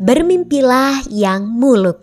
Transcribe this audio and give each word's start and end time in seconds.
Bermimpilah 0.00 1.12
yang 1.12 1.44
muluk. 1.44 2.00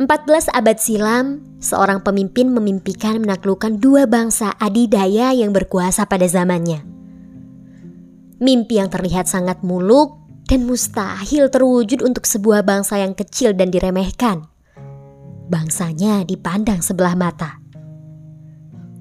14 0.00 0.48
abad 0.48 0.80
silam, 0.80 1.44
seorang 1.60 2.00
pemimpin 2.00 2.48
memimpikan 2.48 3.20
menaklukkan 3.20 3.76
dua 3.76 4.08
bangsa 4.08 4.56
adidaya 4.56 5.36
yang 5.36 5.52
berkuasa 5.52 6.08
pada 6.08 6.24
zamannya. 6.24 6.80
Mimpi 8.40 8.80
yang 8.80 8.88
terlihat 8.88 9.28
sangat 9.28 9.60
muluk 9.60 10.16
dan 10.48 10.64
mustahil 10.64 11.52
terwujud 11.52 12.00
untuk 12.00 12.24
sebuah 12.24 12.64
bangsa 12.64 12.96
yang 12.96 13.12
kecil 13.12 13.52
dan 13.52 13.68
diremehkan. 13.68 14.48
Bangsanya 15.52 16.24
dipandang 16.24 16.80
sebelah 16.80 17.12
mata. 17.20 17.60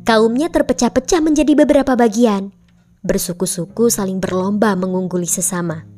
Kaumnya 0.03 0.51
terpecah-pecah 0.51 1.23
menjadi 1.23 1.55
beberapa 1.55 1.95
bagian, 1.95 2.51
bersuku-suku 2.99 3.87
saling 3.87 4.19
berlomba 4.19 4.75
mengungguli 4.75 5.31
sesama 5.31 5.94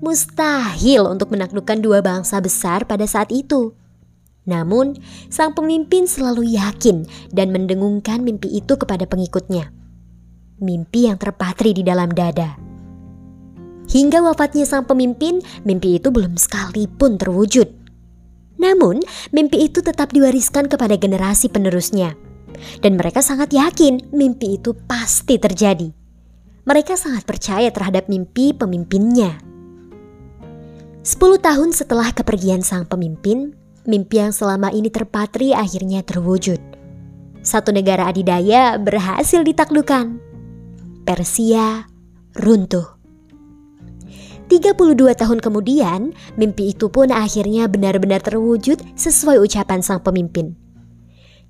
mustahil 0.00 1.08
untuk 1.08 1.32
menaklukkan 1.32 1.80
dua 1.80 2.04
bangsa 2.04 2.40
besar 2.40 2.84
pada 2.84 3.04
saat 3.08 3.32
itu. 3.32 3.72
Namun, 4.46 4.94
sang 5.26 5.52
pemimpin 5.58 6.06
selalu 6.06 6.54
yakin 6.54 7.02
dan 7.34 7.50
mendengungkan 7.50 8.22
mimpi 8.22 8.46
itu 8.54 8.78
kepada 8.78 9.02
pengikutnya. 9.04 9.74
Mimpi 10.62 11.10
yang 11.10 11.18
terpatri 11.18 11.74
di 11.74 11.82
dalam 11.82 12.14
dada. 12.14 12.54
Hingga 13.86 14.22
wafatnya 14.22 14.66
sang 14.66 14.86
pemimpin, 14.86 15.42
mimpi 15.66 15.98
itu 15.98 16.10
belum 16.10 16.38
sekalipun 16.38 17.18
terwujud. 17.18 17.70
Namun, 18.56 19.02
mimpi 19.30 19.68
itu 19.68 19.82
tetap 19.82 20.10
diwariskan 20.14 20.66
kepada 20.66 20.96
generasi 20.96 21.50
penerusnya. 21.50 22.16
Dan 22.80 22.96
mereka 22.96 23.20
sangat 23.20 23.52
yakin 23.52 24.10
mimpi 24.16 24.56
itu 24.56 24.72
pasti 24.88 25.36
terjadi. 25.36 25.92
Mereka 26.66 26.98
sangat 26.98 27.22
percaya 27.28 27.70
terhadap 27.70 28.10
mimpi 28.10 28.50
pemimpinnya. 28.56 29.45
Sepuluh 31.06 31.38
tahun 31.38 31.70
setelah 31.70 32.10
kepergian 32.10 32.66
sang 32.66 32.82
pemimpin, 32.82 33.54
mimpi 33.86 34.18
yang 34.18 34.34
selama 34.34 34.74
ini 34.74 34.90
terpatri 34.90 35.54
akhirnya 35.54 36.02
terwujud. 36.02 36.58
Satu 37.46 37.70
negara 37.70 38.10
adidaya 38.10 38.74
berhasil 38.74 39.46
ditaklukkan. 39.46 40.18
Persia 41.06 41.86
runtuh. 42.34 42.98
32 44.50 44.98
tahun 44.98 45.38
kemudian, 45.38 46.10
mimpi 46.34 46.74
itu 46.74 46.90
pun 46.90 47.14
akhirnya 47.14 47.70
benar-benar 47.70 48.18
terwujud 48.18 48.82
sesuai 48.98 49.38
ucapan 49.38 49.86
sang 49.86 50.02
pemimpin. 50.02 50.58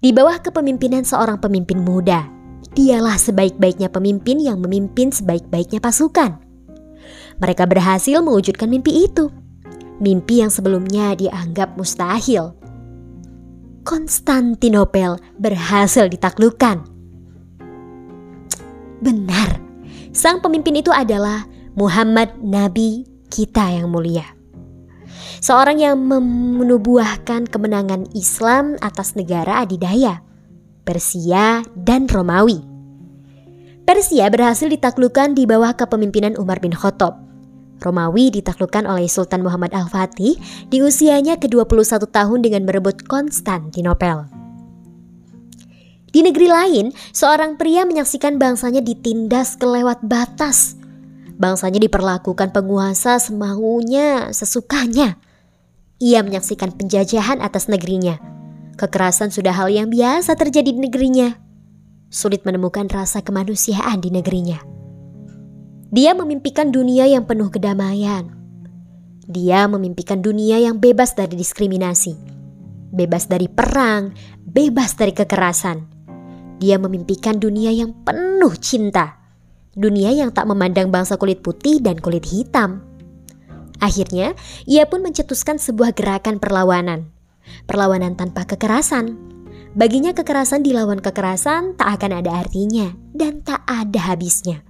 Di 0.05 0.13
bawah 0.13 0.37
kepemimpinan 0.37 1.09
seorang 1.09 1.41
pemimpin 1.41 1.81
muda, 1.81 2.29
dialah 2.77 3.17
sebaik-baiknya 3.17 3.89
pemimpin 3.89 4.37
yang 4.37 4.61
memimpin 4.61 5.09
sebaik-baiknya 5.09 5.81
pasukan. 5.81 6.45
Mereka 7.41 7.65
berhasil 7.65 8.21
mewujudkan 8.21 8.69
mimpi 8.69 9.09
itu 9.09 9.33
mimpi 10.01 10.45
yang 10.45 10.53
sebelumnya 10.53 11.17
dianggap 11.17 11.77
mustahil. 11.77 12.53
Konstantinopel 13.87 15.17
berhasil 15.39 16.11
ditaklukkan. 16.11 16.83
Benar, 18.99 19.63
sang 20.11 20.43
pemimpin 20.43 20.83
itu 20.83 20.91
adalah 20.91 21.47
Muhammad 21.79 22.35
Nabi 22.43 23.07
kita 23.31 23.79
yang 23.79 23.93
mulia. 23.93 24.27
Seorang 25.39 25.79
yang 25.79 26.01
menubuahkan 26.59 27.47
kemenangan 27.47 28.11
Islam 28.17 28.75
atas 28.83 29.15
negara 29.15 29.63
adidaya, 29.63 30.25
Persia 30.83 31.63
dan 31.77 32.11
Romawi. 32.11 32.59
Persia 33.87 34.27
berhasil 34.33 34.67
ditaklukkan 34.67 35.39
di 35.39 35.47
bawah 35.47 35.71
kepemimpinan 35.79 36.35
Umar 36.35 36.59
bin 36.59 36.75
Khattab 36.75 37.26
Romawi 37.81 38.33
ditaklukkan 38.33 38.89
oleh 38.89 39.09
Sultan 39.09 39.45
Muhammad 39.45 39.77
Al-Fatih 39.77 40.37
di 40.73 40.79
usianya 40.81 41.37
ke-21 41.37 42.09
tahun 42.09 42.41
dengan 42.41 42.65
merebut 42.65 43.05
Konstantinopel. 43.05 44.29
Di 46.17 46.25
negeri 46.25 46.49
lain, 46.49 46.87
seorang 47.13 47.61
pria 47.61 47.85
menyaksikan 47.85 48.41
bangsanya 48.41 48.81
ditindas 48.81 49.61
kelewat 49.61 50.01
batas. 50.01 50.81
Bangsanya 51.37 51.77
diperlakukan 51.77 52.57
penguasa 52.57 53.21
semaunya, 53.21 54.33
sesukanya. 54.33 55.21
Ia 56.01 56.25
menyaksikan 56.25 56.73
penjajahan 56.73 57.45
atas 57.45 57.69
negerinya. 57.69 58.17
Kekerasan 58.81 59.29
sudah 59.29 59.53
hal 59.53 59.69
yang 59.69 59.93
biasa 59.93 60.37
terjadi 60.41 60.73
di 60.73 60.81
negerinya. 60.81 61.37
Sulit 62.09 62.49
menemukan 62.49 62.89
rasa 62.89 63.21
kemanusiaan 63.21 64.01
di 64.01 64.09
negerinya. 64.09 64.61
Dia 65.87 66.19
memimpikan 66.19 66.75
dunia 66.75 67.07
yang 67.07 67.31
penuh 67.31 67.47
kedamaian. 67.47 68.27
Dia 69.31 69.71
memimpikan 69.71 70.19
dunia 70.19 70.59
yang 70.59 70.83
bebas 70.83 71.15
dari 71.15 71.39
diskriminasi, 71.39 72.19
bebas 72.91 73.31
dari 73.31 73.47
perang, 73.47 74.11
bebas 74.43 74.99
dari 74.99 75.15
kekerasan. 75.15 75.87
Dia 76.59 76.83
memimpikan 76.83 77.39
dunia 77.39 77.71
yang 77.71 77.95
penuh 78.03 78.51
cinta, 78.59 79.15
dunia 79.79 80.11
yang 80.11 80.35
tak 80.35 80.51
memandang 80.51 80.91
bangsa 80.91 81.15
kulit 81.23 81.39
putih 81.39 81.79
dan 81.79 82.03
kulit 82.03 82.27
hitam. 82.27 82.83
Akhirnya, 83.79 84.35
ia 84.67 84.91
pun 84.91 85.07
mencetuskan 85.07 85.63
sebuah 85.63 85.95
gerakan 85.95 86.43
perlawanan, 86.43 87.15
perlawanan 87.71 88.19
tanpa 88.19 88.43
kekerasan. 88.43 89.15
Baginya, 89.79 90.11
kekerasan 90.19 90.67
dilawan 90.67 90.99
kekerasan 90.99 91.79
tak 91.79 92.03
akan 92.03 92.27
ada 92.27 92.43
artinya 92.43 92.91
dan 93.15 93.39
tak 93.47 93.63
ada 93.71 94.11
habisnya. 94.11 94.66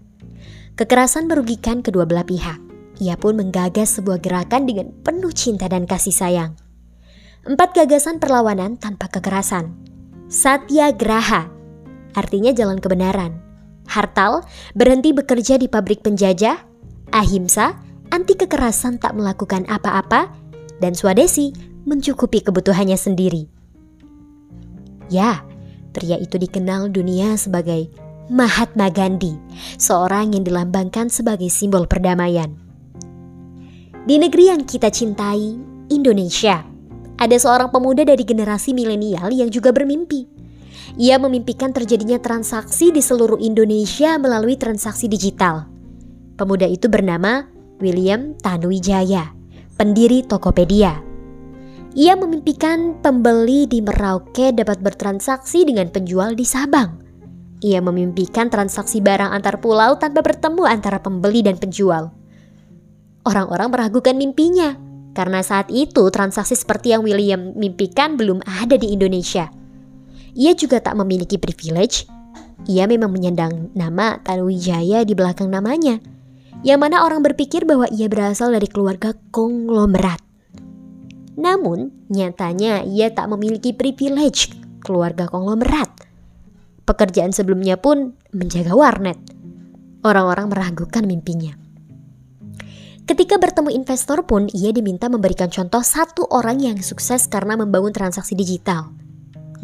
Kekerasan 0.76 1.24
merugikan 1.24 1.80
kedua 1.80 2.04
belah 2.04 2.28
pihak. 2.28 2.60
Ia 3.00 3.16
pun 3.16 3.40
menggagas 3.40 3.96
sebuah 3.96 4.20
gerakan 4.20 4.68
dengan 4.68 4.92
penuh 5.00 5.32
cinta 5.32 5.72
dan 5.72 5.88
kasih 5.88 6.12
sayang. 6.12 6.52
Empat 7.48 7.72
gagasan 7.72 8.20
perlawanan 8.20 8.76
tanpa 8.76 9.08
kekerasan. 9.08 9.72
Satya 10.28 10.92
Graha, 10.92 11.48
artinya 12.12 12.52
jalan 12.52 12.76
kebenaran. 12.76 13.40
Hartal, 13.88 14.44
berhenti 14.76 15.16
bekerja 15.16 15.56
di 15.56 15.64
pabrik 15.64 16.04
penjajah. 16.04 16.60
Ahimsa, 17.08 17.80
anti 18.12 18.36
kekerasan 18.36 19.00
tak 19.00 19.16
melakukan 19.16 19.64
apa-apa. 19.72 20.28
Dan 20.76 20.92
Swadesi, 20.92 21.56
mencukupi 21.88 22.44
kebutuhannya 22.44 23.00
sendiri. 23.00 23.48
Ya, 25.08 25.40
pria 25.96 26.20
itu 26.20 26.36
dikenal 26.36 26.92
dunia 26.92 27.38
sebagai 27.40 27.88
Mahatma 28.26 28.90
Gandhi, 28.90 29.38
seorang 29.78 30.34
yang 30.34 30.42
dilambangkan 30.42 31.06
sebagai 31.06 31.46
simbol 31.46 31.86
perdamaian. 31.86 32.58
Di 34.02 34.18
negeri 34.18 34.50
yang 34.50 34.66
kita 34.66 34.90
cintai, 34.90 35.54
Indonesia, 35.94 36.66
ada 37.22 37.36
seorang 37.38 37.70
pemuda 37.70 38.02
dari 38.02 38.26
generasi 38.26 38.74
milenial 38.74 39.30
yang 39.30 39.46
juga 39.46 39.70
bermimpi. 39.70 40.26
Ia 40.98 41.22
memimpikan 41.22 41.70
terjadinya 41.70 42.18
transaksi 42.18 42.90
di 42.90 42.98
seluruh 42.98 43.38
Indonesia 43.38 44.18
melalui 44.18 44.58
transaksi 44.58 45.06
digital. 45.06 45.70
Pemuda 46.34 46.66
itu 46.66 46.90
bernama 46.90 47.46
William 47.78 48.34
Tanuwijaya, 48.42 49.38
pendiri 49.78 50.26
Tokopedia. 50.26 50.98
Ia 51.94 52.18
memimpikan 52.18 52.98
pembeli 52.98 53.70
di 53.70 53.78
Merauke 53.86 54.50
dapat 54.50 54.82
bertransaksi 54.82 55.62
dengan 55.62 55.94
penjual 55.94 56.34
di 56.34 56.42
Sabang. 56.42 57.05
Ia 57.64 57.80
memimpikan 57.80 58.52
transaksi 58.52 59.00
barang 59.00 59.32
antar 59.32 59.62
pulau 59.64 59.96
tanpa 59.96 60.20
bertemu 60.20 60.68
antara 60.68 61.00
pembeli 61.00 61.40
dan 61.40 61.56
penjual. 61.56 62.12
Orang-orang 63.24 63.72
meragukan 63.72 64.12
mimpinya 64.12 64.76
karena 65.16 65.40
saat 65.40 65.72
itu 65.72 66.12
transaksi 66.12 66.52
seperti 66.52 66.92
yang 66.92 67.00
William 67.00 67.56
mimpikan 67.56 68.20
belum 68.20 68.44
ada 68.44 68.76
di 68.76 68.92
Indonesia. 68.92 69.48
Ia 70.36 70.52
juga 70.52 70.84
tak 70.84 71.00
memiliki 71.00 71.40
privilege. 71.40 72.04
Ia 72.68 72.84
memang 72.84 73.08
menyandang 73.08 73.72
nama 73.72 74.20
Tanuwijaya 74.20 75.08
di 75.08 75.16
belakang 75.16 75.48
namanya, 75.48 75.96
yang 76.60 76.84
mana 76.84 77.08
orang 77.08 77.24
berpikir 77.24 77.64
bahwa 77.64 77.88
ia 77.88 78.12
berasal 78.12 78.52
dari 78.52 78.68
keluarga 78.68 79.16
konglomerat. 79.32 80.20
Namun, 81.36 81.92
nyatanya 82.12 82.84
ia 82.84 83.12
tak 83.12 83.32
memiliki 83.32 83.72
privilege 83.72 84.52
keluarga 84.84 85.28
konglomerat. 85.28 86.05
Pekerjaan 86.86 87.34
sebelumnya 87.34 87.74
pun 87.74 88.14
menjaga 88.30 88.78
warnet. 88.78 89.18
Orang-orang 90.06 90.46
meragukan 90.46 91.02
mimpinya. 91.02 91.58
Ketika 93.06 93.42
bertemu 93.42 93.74
investor 93.74 94.22
pun, 94.22 94.46
ia 94.54 94.70
diminta 94.70 95.10
memberikan 95.10 95.50
contoh 95.50 95.82
satu 95.82 96.30
orang 96.30 96.62
yang 96.62 96.78
sukses 96.78 97.26
karena 97.26 97.58
membangun 97.58 97.90
transaksi 97.90 98.38
digital. 98.38 98.94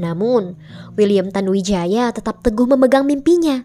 Namun, 0.03 0.59
William 0.99 1.31
Tanuwijaya 1.31 2.11
tetap 2.11 2.43
teguh 2.43 2.67
memegang 2.67 3.07
mimpinya. 3.07 3.63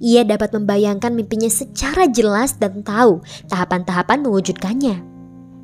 Ia 0.00 0.24
dapat 0.24 0.52
membayangkan 0.52 1.12
mimpinya 1.12 1.48
secara 1.48 2.04
jelas 2.08 2.60
dan 2.60 2.84
tahu 2.84 3.24
tahapan-tahapan 3.48 4.24
mewujudkannya. 4.24 4.96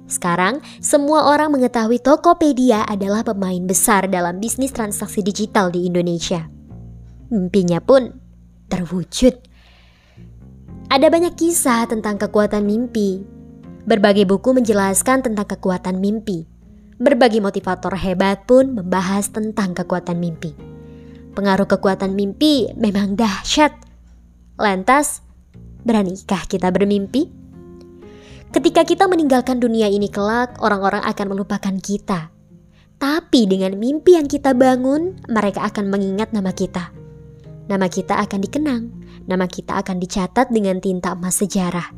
Sekarang, 0.09 0.65
semua 0.81 1.29
orang 1.29 1.53
mengetahui 1.53 2.00
Tokopedia 2.00 2.85
adalah 2.88 3.25
pemain 3.25 3.61
besar 3.65 4.09
dalam 4.09 4.41
bisnis 4.41 4.73
transaksi 4.73 5.21
digital 5.21 5.69
di 5.69 5.85
Indonesia. 5.88 6.56
Mimpinya 7.26 7.82
pun 7.82 8.14
terwujud. 8.70 9.34
Ada 10.87 11.11
banyak 11.11 11.34
kisah 11.34 11.90
tentang 11.90 12.14
kekuatan 12.23 12.62
mimpi. 12.62 13.26
Berbagai 13.87 14.26
buku 14.26 14.55
menjelaskan 14.55 15.26
tentang 15.26 15.46
kekuatan 15.46 15.99
mimpi. 15.99 16.46
Berbagai 17.02 17.43
motivator 17.43 17.99
hebat 17.99 18.46
pun 18.46 18.78
membahas 18.78 19.31
tentang 19.34 19.75
kekuatan 19.75 20.19
mimpi. 20.23 20.55
Pengaruh 21.34 21.67
kekuatan 21.67 22.14
mimpi 22.14 22.70
memang 22.78 23.19
dahsyat. 23.19 23.75
Lantas, 24.56 25.20
beranikah 25.82 26.46
kita 26.46 26.70
bermimpi? 26.70 27.28
Ketika 28.55 28.87
kita 28.87 29.05
meninggalkan 29.11 29.61
dunia 29.61 29.90
ini 29.90 30.08
kelak, 30.08 30.56
orang-orang 30.62 31.02
akan 31.05 31.26
melupakan 31.34 31.76
kita. 31.76 32.31
Tapi 32.96 33.44
dengan 33.44 33.76
mimpi 33.76 34.17
yang 34.17 34.25
kita 34.25 34.56
bangun, 34.56 35.20
mereka 35.28 35.67
akan 35.69 35.93
mengingat 35.93 36.32
nama 36.32 36.55
kita. 36.56 37.06
Nama 37.66 37.86
kita 37.90 38.22
akan 38.22 38.38
dikenang, 38.46 38.84
nama 39.26 39.50
kita 39.50 39.82
akan 39.82 39.98
dicatat 39.98 40.54
dengan 40.54 40.78
tinta 40.78 41.18
emas 41.18 41.42
sejarah. 41.42 41.90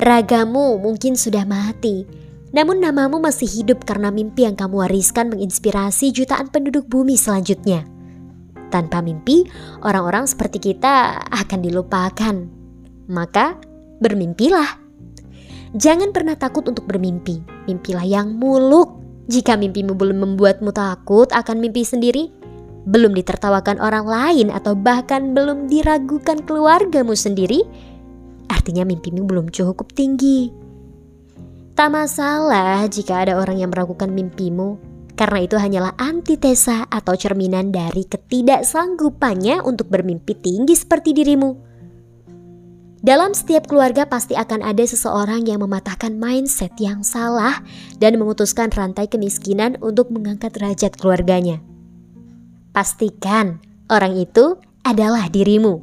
Ragamu 0.00 0.80
mungkin 0.80 1.18
sudah 1.18 1.44
mati, 1.44 2.08
namun 2.56 2.80
namamu 2.80 3.20
masih 3.20 3.44
hidup 3.44 3.84
karena 3.84 4.08
mimpi 4.08 4.48
yang 4.48 4.56
kamu 4.56 4.88
wariskan 4.88 5.28
menginspirasi 5.28 6.08
jutaan 6.16 6.48
penduduk 6.48 6.88
bumi 6.88 7.20
selanjutnya. 7.20 7.84
Tanpa 8.72 9.04
mimpi, 9.04 9.44
orang-orang 9.84 10.24
seperti 10.24 10.72
kita 10.72 11.24
akan 11.28 11.60
dilupakan. 11.60 12.34
Maka, 13.08 13.56
bermimpilah. 14.00 14.80
Jangan 15.76 16.12
pernah 16.16 16.36
takut 16.36 16.64
untuk 16.68 16.88
bermimpi. 16.88 17.44
Mimpilah 17.68 18.04
yang 18.04 18.36
muluk. 18.36 19.00
Jika 19.28 19.60
mimpimu 19.60 19.92
belum 19.92 20.24
membuatmu 20.24 20.72
takut 20.72 21.28
akan 21.32 21.60
mimpi 21.60 21.84
sendiri, 21.84 22.32
belum 22.88 23.12
ditertawakan 23.12 23.84
orang 23.84 24.08
lain 24.08 24.48
atau 24.48 24.72
bahkan 24.72 25.36
belum 25.36 25.68
diragukan 25.68 26.40
keluargamu 26.48 27.12
sendiri, 27.12 27.60
artinya 28.48 28.88
mimpimu 28.88 29.28
belum 29.28 29.52
cukup 29.52 29.92
tinggi. 29.92 30.48
Tak 31.76 31.92
masalah 31.92 32.88
jika 32.88 33.28
ada 33.28 33.36
orang 33.36 33.60
yang 33.60 33.70
meragukan 33.70 34.08
mimpimu, 34.08 34.80
karena 35.14 35.44
itu 35.44 35.60
hanyalah 35.60 35.92
antitesa 36.00 36.88
atau 36.88 37.12
cerminan 37.14 37.70
dari 37.70 38.08
ketidaksanggupannya 38.08 39.60
untuk 39.62 39.92
bermimpi 39.92 40.32
tinggi 40.34 40.74
seperti 40.74 41.12
dirimu. 41.12 41.68
Dalam 42.98 43.30
setiap 43.30 43.70
keluarga 43.70 44.10
pasti 44.10 44.34
akan 44.34 44.58
ada 44.66 44.82
seseorang 44.82 45.46
yang 45.46 45.62
mematahkan 45.62 46.18
mindset 46.18 46.74
yang 46.82 47.06
salah 47.06 47.62
dan 48.02 48.18
memutuskan 48.18 48.74
rantai 48.74 49.06
kemiskinan 49.06 49.78
untuk 49.78 50.10
mengangkat 50.10 50.50
derajat 50.50 50.98
keluarganya. 50.98 51.62
Pastikan 52.72 53.58
orang 53.88 54.14
itu 54.16 54.60
adalah 54.84 55.28
dirimu. 55.32 55.80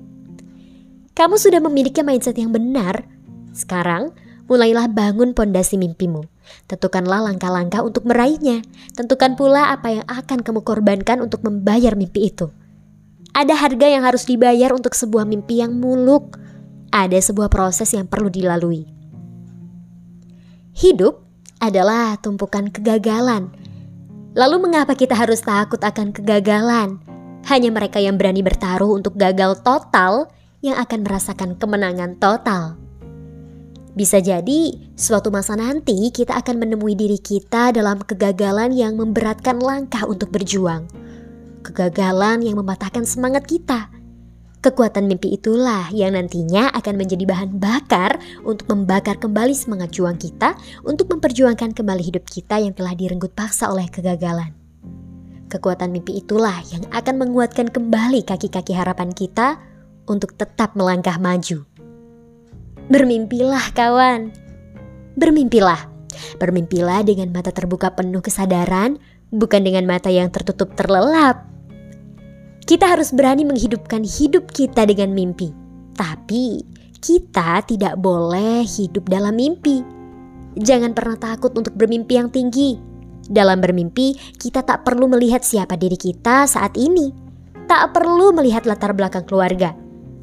Kamu 1.15 1.35
sudah 1.39 1.63
memiliki 1.63 2.03
mindset 2.03 2.35
yang 2.35 2.51
benar. 2.51 3.07
Sekarang, 3.55 4.11
mulailah 4.51 4.91
bangun 4.91 5.31
pondasi 5.31 5.79
mimpimu. 5.79 6.27
Tentukanlah 6.69 7.25
langkah-langkah 7.25 7.81
untuk 7.81 8.05
meraihnya. 8.05 8.61
Tentukan 8.93 9.33
pula 9.39 9.73
apa 9.73 10.01
yang 10.01 10.05
akan 10.05 10.43
kamu 10.45 10.61
korbankan 10.61 11.23
untuk 11.23 11.41
membayar 11.41 11.97
mimpi 11.97 12.29
itu. 12.29 12.51
Ada 13.35 13.57
harga 13.57 13.87
yang 13.91 14.03
harus 14.07 14.27
dibayar 14.29 14.71
untuk 14.71 14.95
sebuah 14.95 15.27
mimpi 15.27 15.59
yang 15.59 15.75
muluk. 15.75 16.39
Ada 16.93 17.19
sebuah 17.19 17.51
proses 17.51 17.91
yang 17.91 18.07
perlu 18.07 18.31
dilalui. 18.31 18.87
Hidup 20.75 21.23
adalah 21.59 22.19
tumpukan 22.19 22.71
kegagalan. 22.71 23.51
Lalu 24.35 24.67
mengapa 24.67 24.99
kita 24.99 25.15
harus 25.15 25.39
takut 25.39 25.79
akan 25.79 26.11
kegagalan? 26.11 26.99
Hanya 27.47 27.71
mereka 27.71 28.03
yang 28.03 28.19
berani 28.19 28.43
bertaruh 28.43 28.91
untuk 28.91 29.15
gagal 29.15 29.63
total 29.63 30.27
yang 30.59 30.75
akan 30.75 31.07
merasakan 31.07 31.55
kemenangan 31.55 32.19
total. 32.19 32.75
Bisa 33.95 34.19
jadi, 34.19 34.75
suatu 34.99 35.31
masa 35.31 35.55
nanti 35.55 36.11
kita 36.11 36.35
akan 36.35 36.67
menemui 36.67 36.99
diri 36.99 37.15
kita 37.15 37.71
dalam 37.71 38.03
kegagalan 38.03 38.75
yang 38.75 38.99
memberatkan 38.99 39.55
langkah 39.55 40.03
untuk 40.03 40.35
berjuang. 40.35 40.83
Kegagalan 41.63 42.43
yang 42.43 42.59
mematahkan 42.59 43.07
semangat 43.07 43.47
kita. 43.47 43.87
Kekuatan 44.65 45.05
mimpi 45.05 45.37
itulah 45.37 45.93
yang 45.93 46.17
nantinya 46.17 46.73
akan 46.73 46.97
menjadi 46.97 47.21
bahan 47.29 47.61
bakar 47.61 48.17
untuk 48.41 48.65
membakar 48.73 49.13
kembali 49.21 49.53
semangat 49.53 49.93
juang 49.93 50.17
kita 50.17 50.57
untuk 50.81 51.05
memperjuangkan 51.13 51.77
kembali 51.77 52.01
hidup 52.01 52.25
kita 52.25 52.57
yang 52.57 52.73
telah 52.73 52.97
direnggut 52.97 53.29
paksa 53.37 53.69
oleh 53.69 53.85
kegagalan. 53.93 54.57
Kekuatan 55.53 55.93
mimpi 55.93 56.17
itulah 56.17 56.65
yang 56.73 56.81
akan 56.89 57.13
menguatkan 57.21 57.69
kembali 57.69 58.25
kaki-kaki 58.25 58.73
harapan 58.73 59.13
kita 59.13 59.61
untuk 60.09 60.33
tetap 60.33 60.73
melangkah 60.73 61.21
maju. 61.21 61.61
Bermimpilah 62.89 63.69
kawan, 63.77 64.33
bermimpilah. 65.13 65.93
Bermimpilah 66.41 67.05
dengan 67.05 67.29
mata 67.29 67.53
terbuka 67.53 67.93
penuh 67.93 68.25
kesadaran, 68.25 68.97
bukan 69.29 69.61
dengan 69.61 69.85
mata 69.85 70.09
yang 70.09 70.33
tertutup 70.33 70.73
terlelap. 70.73 71.54
Kita 72.65 72.89
harus 72.89 73.13
berani 73.13 73.45
menghidupkan 73.45 74.01
hidup 74.01 74.49
kita 74.49 74.89
dengan 74.89 75.13
mimpi. 75.13 75.53
Tapi 75.93 76.61
kita 76.97 77.61
tidak 77.63 78.01
boleh 78.01 78.65
hidup 78.65 79.05
dalam 79.05 79.37
mimpi. 79.37 79.85
Jangan 80.57 80.97
pernah 80.97 81.17
takut 81.17 81.53
untuk 81.53 81.77
bermimpi 81.77 82.17
yang 82.17 82.33
tinggi. 82.33 82.77
Dalam 83.25 83.61
bermimpi, 83.61 84.17
kita 84.37 84.65
tak 84.65 84.85
perlu 84.85 85.05
melihat 85.09 85.45
siapa 85.45 85.77
diri 85.77 85.97
kita 85.97 86.49
saat 86.49 86.73
ini. 86.77 87.13
Tak 87.65 87.93
perlu 87.93 88.33
melihat 88.33 88.69
latar 88.69 88.93
belakang 88.93 89.25
keluarga 89.25 89.73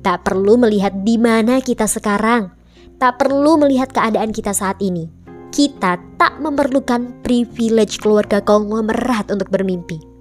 Tak 0.03 0.27
perlu 0.27 0.59
melihat 0.59 1.07
di 1.07 1.15
mana 1.15 1.63
kita 1.63 1.87
sekarang, 1.87 2.51
tak 2.99 3.23
perlu 3.23 3.55
melihat 3.55 3.95
keadaan 3.95 4.35
kita 4.35 4.51
saat 4.51 4.83
ini. 4.83 5.07
Kita 5.55 5.95
tak 6.19 6.43
memerlukan 6.43 7.23
privilege 7.23 8.03
keluarga 8.03 8.43
konglomerat 8.43 9.31
untuk 9.31 9.47
bermimpi. 9.55 10.12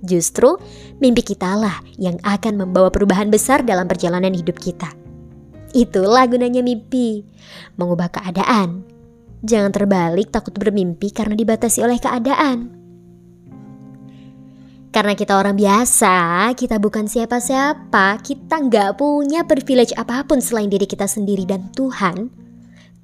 Justru 0.00 0.56
mimpi 0.98 1.20
kita 1.20 1.56
lah 1.56 1.80
yang 2.00 2.16
akan 2.24 2.64
membawa 2.66 2.88
perubahan 2.88 3.28
besar 3.28 3.60
dalam 3.64 3.84
perjalanan 3.84 4.32
hidup 4.32 4.56
kita. 4.56 4.88
Itulah 5.70 6.26
gunanya 6.26 6.64
mimpi, 6.64 7.22
mengubah 7.78 8.10
keadaan. 8.10 8.82
Jangan 9.40 9.72
terbalik 9.72 10.28
takut 10.34 10.52
bermimpi 10.52 11.14
karena 11.14 11.38
dibatasi 11.38 11.80
oleh 11.84 11.96
keadaan. 11.96 12.80
Karena 14.90 15.14
kita 15.14 15.38
orang 15.38 15.54
biasa, 15.54 16.50
kita 16.58 16.82
bukan 16.82 17.06
siapa-siapa, 17.06 18.18
kita 18.26 18.58
nggak 18.58 18.98
punya 18.98 19.46
privilege 19.46 19.94
apa 19.94 20.26
pun 20.26 20.42
selain 20.42 20.66
diri 20.66 20.82
kita 20.82 21.06
sendiri 21.06 21.46
dan 21.46 21.70
Tuhan. 21.78 22.26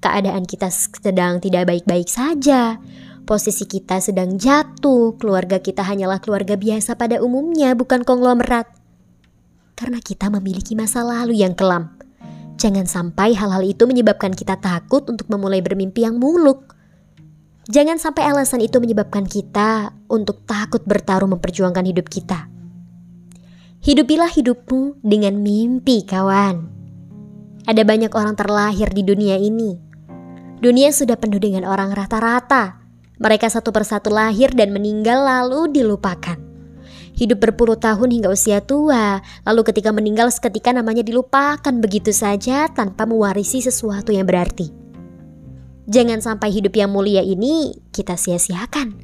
Keadaan 0.02 0.44
kita 0.50 0.66
sedang 0.68 1.38
tidak 1.38 1.70
baik-baik 1.70 2.10
saja. 2.10 2.82
Posisi 3.26 3.66
kita 3.66 3.98
sedang 3.98 4.38
jatuh, 4.38 5.18
keluarga 5.18 5.58
kita 5.58 5.82
hanyalah 5.82 6.22
keluarga 6.22 6.54
biasa 6.54 6.94
pada 6.94 7.18
umumnya, 7.18 7.74
bukan 7.74 8.06
konglomerat. 8.06 8.70
Karena 9.74 9.98
kita 9.98 10.30
memiliki 10.30 10.78
masa 10.78 11.02
lalu 11.02 11.42
yang 11.42 11.58
kelam. 11.58 11.98
Jangan 12.54 12.86
sampai 12.86 13.34
hal-hal 13.34 13.66
itu 13.66 13.82
menyebabkan 13.82 14.30
kita 14.30 14.62
takut 14.62 15.10
untuk 15.10 15.26
memulai 15.26 15.58
bermimpi 15.58 16.06
yang 16.06 16.22
muluk. 16.22 16.70
Jangan 17.66 17.98
sampai 17.98 18.30
alasan 18.30 18.62
itu 18.62 18.78
menyebabkan 18.78 19.26
kita 19.26 19.90
untuk 20.06 20.46
takut 20.46 20.86
bertaruh 20.86 21.26
memperjuangkan 21.26 21.82
hidup 21.82 22.06
kita. 22.06 22.46
Hidupilah 23.82 24.30
hidupmu 24.30 25.02
dengan 25.02 25.42
mimpi, 25.42 26.06
kawan. 26.06 26.62
Ada 27.66 27.82
banyak 27.82 28.14
orang 28.14 28.38
terlahir 28.38 28.86
di 28.94 29.02
dunia 29.02 29.34
ini. 29.34 29.74
Dunia 30.62 30.94
sudah 30.94 31.18
penuh 31.18 31.42
dengan 31.42 31.66
orang 31.66 31.90
rata-rata. 31.90 32.85
Mereka 33.16 33.48
satu 33.48 33.72
persatu 33.72 34.12
lahir 34.12 34.52
dan 34.52 34.76
meninggal 34.76 35.24
lalu 35.24 35.72
dilupakan. 35.72 36.36
Hidup 37.16 37.40
berpuluh 37.40 37.80
tahun 37.80 38.12
hingga 38.12 38.28
usia 38.28 38.60
tua, 38.60 39.24
lalu 39.48 39.64
ketika 39.64 39.88
meninggal 39.88 40.28
seketika 40.28 40.68
namanya 40.76 41.00
dilupakan 41.00 41.72
begitu 41.80 42.12
saja 42.12 42.68
tanpa 42.68 43.08
mewarisi 43.08 43.64
sesuatu 43.64 44.12
yang 44.12 44.28
berarti. 44.28 44.68
Jangan 45.88 46.20
sampai 46.20 46.52
hidup 46.52 46.76
yang 46.76 46.92
mulia 46.92 47.24
ini 47.24 47.80
kita 47.88 48.20
sia-siakan. 48.20 49.00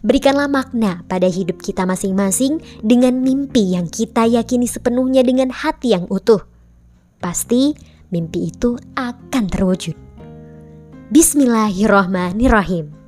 Berikanlah 0.00 0.48
makna 0.48 1.04
pada 1.04 1.28
hidup 1.28 1.60
kita 1.60 1.84
masing-masing 1.84 2.64
dengan 2.80 3.20
mimpi 3.20 3.76
yang 3.76 3.84
kita 3.84 4.24
yakini 4.24 4.64
sepenuhnya 4.64 5.20
dengan 5.20 5.52
hati 5.52 5.92
yang 5.92 6.08
utuh. 6.08 6.40
Pasti 7.20 7.76
mimpi 8.08 8.48
itu 8.48 8.80
akan 8.96 9.44
terwujud. 9.52 9.94
Bismillahirrohmanirrohim. 11.12 13.01